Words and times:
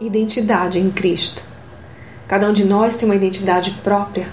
identidade 0.00 0.78
em 0.78 0.90
Cristo. 0.90 1.42
Cada 2.28 2.48
um 2.48 2.52
de 2.52 2.64
nós 2.64 2.96
tem 2.96 3.08
uma 3.08 3.14
identidade 3.14 3.70
própria, 3.82 4.28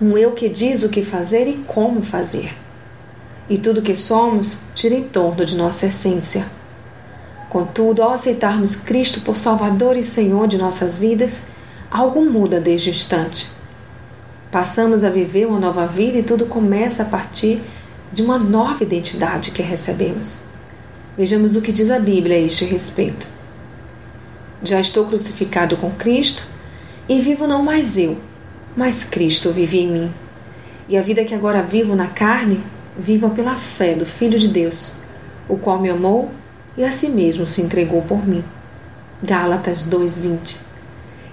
um 0.00 0.16
eu 0.16 0.32
que 0.32 0.48
diz 0.48 0.82
o 0.82 0.88
que 0.88 1.02
fazer 1.02 1.46
e 1.48 1.54
como 1.66 2.02
fazer. 2.02 2.54
E 3.48 3.58
tudo 3.58 3.82
que 3.82 3.96
somos 3.96 4.60
gira 4.74 4.94
em 4.94 5.04
torno 5.04 5.44
de 5.44 5.56
nossa 5.56 5.86
essência. 5.86 6.46
Contudo, 7.48 8.02
ao 8.02 8.12
aceitarmos 8.12 8.74
Cristo 8.74 9.20
por 9.20 9.36
Salvador 9.36 9.96
e 9.96 10.02
Senhor 10.02 10.48
de 10.48 10.58
nossas 10.58 10.96
vidas, 10.96 11.48
algo 11.90 12.24
muda 12.24 12.60
desde 12.60 12.90
o 12.90 12.92
instante. 12.92 13.50
Passamos 14.50 15.04
a 15.04 15.10
viver 15.10 15.46
uma 15.46 15.60
nova 15.60 15.86
vida 15.86 16.18
e 16.18 16.22
tudo 16.22 16.46
começa 16.46 17.02
a 17.02 17.06
partir 17.06 17.62
de 18.12 18.22
uma 18.22 18.38
nova 18.38 18.82
identidade 18.82 19.50
que 19.50 19.62
recebemos. 19.62 20.38
Vejamos 21.16 21.56
o 21.56 21.62
que 21.62 21.72
diz 21.72 21.90
a 21.90 21.98
Bíblia 21.98 22.36
a 22.36 22.40
este 22.40 22.64
respeito. 22.64 23.35
Já 24.66 24.80
estou 24.80 25.06
crucificado 25.06 25.76
com 25.76 25.92
Cristo 25.92 26.44
e 27.08 27.20
vivo 27.20 27.46
não 27.46 27.62
mais 27.62 27.96
eu, 27.96 28.18
mas 28.76 29.04
Cristo 29.04 29.52
vive 29.52 29.78
em 29.78 29.86
mim. 29.86 30.14
E 30.88 30.96
a 30.96 31.02
vida 31.02 31.24
que 31.24 31.36
agora 31.36 31.62
vivo 31.62 31.94
na 31.94 32.08
carne, 32.08 32.64
vivo 32.98 33.30
pela 33.30 33.54
fé 33.54 33.94
do 33.94 34.04
Filho 34.04 34.36
de 34.36 34.48
Deus, 34.48 34.94
o 35.48 35.56
qual 35.56 35.80
me 35.80 35.88
amou 35.88 36.32
e 36.76 36.82
a 36.82 36.90
si 36.90 37.08
mesmo 37.08 37.46
se 37.46 37.62
entregou 37.62 38.02
por 38.02 38.26
mim. 38.26 38.42
Gálatas 39.22 39.84
2:20. 39.84 40.58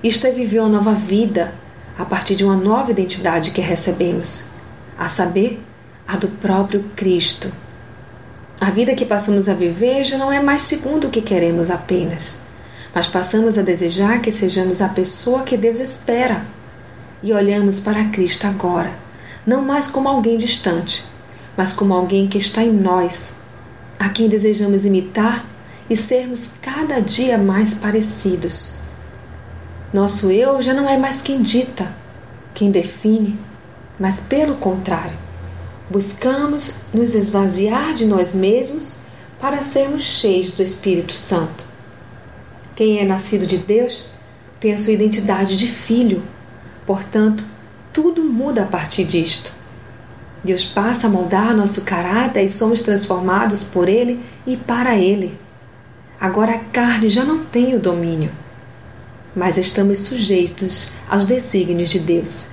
Isto 0.04 0.28
é 0.28 0.32
viver 0.32 0.60
uma 0.60 0.70
nova 0.70 0.94
vida 0.94 1.56
a 1.98 2.06
partir 2.06 2.36
de 2.36 2.44
uma 2.44 2.56
nova 2.56 2.92
identidade 2.92 3.50
que 3.50 3.62
recebemos, 3.62 4.46
a 4.96 5.08
saber, 5.08 5.60
a 6.08 6.18
do 6.18 6.28
próprio 6.28 6.86
Cristo. 6.96 7.52
A 8.62 8.70
vida 8.70 8.94
que 8.94 9.08
passamos 9.08 9.50
a 9.50 9.56
viver 9.56 10.04
já 10.04 10.20
não 10.20 10.32
é 10.32 10.40
mais 10.40 10.62
segundo 10.62 11.08
o 11.08 11.10
que 11.10 11.20
queremos 11.20 11.72
apenas 11.72 12.44
mas 12.94 13.08
passamos 13.08 13.58
a 13.58 13.62
desejar 13.62 14.22
que 14.22 14.32
sejamos 14.32 14.82
a 14.82 14.90
pessoa 14.90 15.44
que 15.44 15.58
Deus 15.58 15.80
espera 15.80 16.46
e 17.24 17.34
olhamos 17.34 17.80
para 17.80 18.06
Cristo 18.10 18.46
agora, 18.46 18.92
não 19.46 19.62
mais 19.62 19.88
como 19.88 20.08
alguém 20.08 20.38
distante, 20.38 21.06
mas 21.58 21.74
como 21.74 21.94
alguém 21.94 22.28
que 22.28 22.38
está 22.38 22.64
em 22.64 22.72
nós, 22.72 23.36
a 23.98 24.10
quem 24.10 24.28
desejamos 24.28 24.86
imitar 24.86 25.46
e 25.90 25.96
sermos 25.96 26.52
cada 26.62 27.00
dia 27.00 27.38
mais 27.38 27.74
parecidos. 27.74 28.76
Nosso 29.92 30.32
eu 30.32 30.62
já 30.62 30.74
não 30.74 30.90
é 30.90 30.98
mais 30.98 31.22
quem 31.22 31.42
dita, 31.42 31.94
quem 32.54 32.72
define, 32.72 33.40
mas 34.00 34.20
pelo 34.20 34.56
contrário, 34.56 35.18
buscamos 35.90 36.82
nos 36.94 37.16
esvaziar 37.16 37.94
de 37.94 38.06
nós 38.06 38.34
mesmos 38.34 38.98
para 39.40 39.62
sermos 39.62 40.04
cheios 40.04 40.52
do 40.52 40.64
Espírito 40.64 41.14
Santo. 41.14 41.73
Quem 42.76 42.98
é 43.00 43.06
nascido 43.06 43.46
de 43.46 43.58
Deus 43.58 44.10
tem 44.60 44.74
a 44.74 44.80
sua 44.80 44.94
identidade 44.94 45.56
de 45.56 45.68
filho. 45.68 46.24
Portanto, 46.88 47.46
tudo 47.92 48.24
muda 48.24 48.64
a 48.64 48.66
partir 48.66 49.04
disto. 49.04 49.54
Deus 50.44 50.66
passa 50.66 51.06
a 51.06 51.10
moldar 51.10 51.56
nosso 51.56 51.84
caráter 51.84 52.44
e 52.44 52.50
somos 52.50 52.82
transformados 52.82 53.64
por 53.64 53.88
Ele 53.88 54.20
e 54.48 54.58
para 54.58 54.98
Ele. 54.98 55.38
Agora 56.20 56.56
a 56.56 56.60
carne 56.60 57.10
já 57.10 57.24
não 57.24 57.46
tem 57.46 57.76
o 57.76 57.80
domínio, 57.80 58.32
mas 59.36 59.58
estamos 59.58 60.00
sujeitos 60.00 60.92
aos 61.08 61.26
desígnios 61.26 61.92
de 61.92 62.00
Deus 62.00 62.48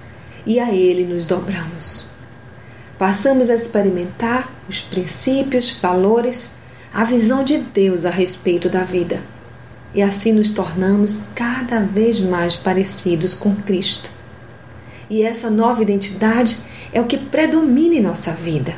e 0.44 0.60
a 0.60 0.70
Ele 0.70 1.04
nos 1.04 1.24
dobramos. 1.24 2.08
Passamos 2.98 3.48
a 3.48 3.54
experimentar 3.54 4.52
os 4.68 4.80
princípios, 4.80 5.78
valores, 5.80 6.50
a 6.92 7.04
visão 7.04 7.42
de 7.42 7.56
Deus 7.58 8.04
a 8.04 8.10
respeito 8.10 8.68
da 8.68 8.84
vida 8.84 9.22
e 9.94 10.02
assim 10.02 10.32
nos 10.32 10.50
tornamos 10.50 11.20
cada 11.34 11.80
vez 11.80 12.20
mais 12.20 12.54
parecidos 12.56 13.34
com 13.34 13.54
Cristo. 13.54 14.10
E 15.08 15.22
essa 15.22 15.50
nova 15.50 15.82
identidade 15.82 16.58
é 16.92 17.00
o 17.00 17.06
que 17.06 17.16
predomina 17.16 17.96
em 17.96 18.00
nossa 18.00 18.32
vida 18.32 18.74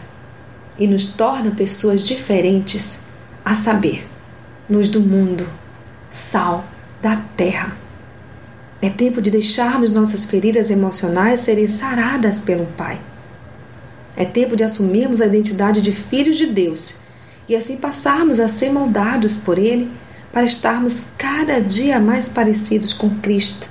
e 0.78 0.86
nos 0.86 1.06
torna 1.06 1.50
pessoas 1.50 2.06
diferentes, 2.06 3.00
a 3.44 3.54
saber, 3.54 4.06
luz 4.68 4.88
do 4.88 5.00
mundo, 5.00 5.46
sal 6.10 6.64
da 7.02 7.16
terra. 7.36 7.76
É 8.80 8.88
tempo 8.88 9.20
de 9.20 9.30
deixarmos 9.30 9.92
nossas 9.92 10.24
feridas 10.24 10.70
emocionais 10.70 11.40
serem 11.40 11.66
saradas 11.66 12.40
pelo 12.40 12.66
Pai. 12.66 12.98
É 14.16 14.24
tempo 14.24 14.56
de 14.56 14.64
assumirmos 14.64 15.20
a 15.20 15.26
identidade 15.26 15.80
de 15.80 15.92
filhos 15.92 16.36
de 16.36 16.46
Deus 16.46 16.96
e 17.48 17.54
assim 17.54 17.76
passarmos 17.76 18.40
a 18.40 18.48
ser 18.48 18.72
moldados 18.72 19.36
por 19.36 19.58
Ele 19.58 19.90
para 20.32 20.44
estarmos 20.44 21.08
cada 21.18 21.60
dia 21.60 22.00
mais 22.00 22.28
parecidos 22.28 22.94
com 22.94 23.10
Cristo. 23.20 23.68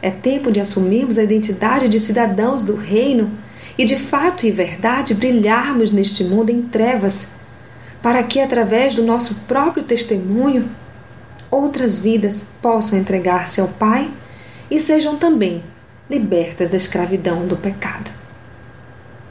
É 0.00 0.10
tempo 0.10 0.50
de 0.50 0.58
assumirmos 0.58 1.18
a 1.18 1.22
identidade 1.22 1.86
de 1.86 2.00
cidadãos 2.00 2.62
do 2.62 2.74
Reino 2.74 3.30
e, 3.76 3.84
de 3.84 3.96
fato 3.96 4.46
e 4.46 4.50
verdade, 4.50 5.12
brilharmos 5.12 5.90
neste 5.90 6.24
mundo 6.24 6.48
em 6.48 6.62
trevas, 6.62 7.28
para 8.02 8.22
que, 8.22 8.40
através 8.40 8.94
do 8.94 9.02
nosso 9.02 9.34
próprio 9.46 9.82
testemunho, 9.84 10.70
outras 11.50 11.98
vidas 11.98 12.46
possam 12.62 12.98
entregar-se 12.98 13.60
ao 13.60 13.68
Pai 13.68 14.10
e 14.70 14.80
sejam 14.80 15.16
também 15.16 15.62
libertas 16.08 16.70
da 16.70 16.78
escravidão 16.78 17.46
do 17.46 17.56
pecado. 17.56 18.10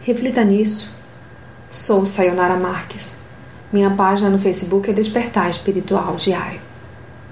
Reflita 0.01 0.43
nisso. 0.43 0.95
Sou 1.71 2.05
Sayonara 2.05 2.55
Marques 2.55 3.19
minha 3.71 3.91
página 3.91 4.29
no 4.29 4.39
Facebook 4.39 4.89
é 4.89 4.93
Despertar 4.93 5.49
Espiritual 5.49 6.15
Diário. 6.15 6.61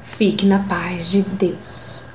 Fique 0.03 0.45
na 0.45 0.59
paz 0.59 1.11
de 1.11 1.21
Deus. 1.21 2.06